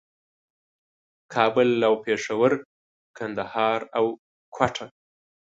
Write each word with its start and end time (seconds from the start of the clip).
کابل 1.33 1.69
او 1.87 1.93
پېښور، 2.05 2.51
کندهار 3.17 3.79
او 3.97 4.05
کوټه 4.55 4.85